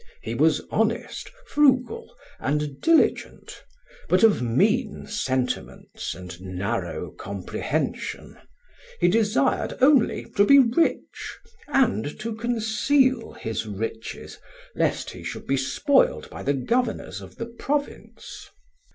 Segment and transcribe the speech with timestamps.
[0.23, 3.63] He was honest, frugal, and diligent,
[4.09, 8.35] but of mean sentiments and narrow comprehension;
[8.99, 11.37] he desired only to be rich,
[11.67, 14.39] and to conceal his riches,
[14.73, 18.49] lest he should be spoiled by the governors of the province."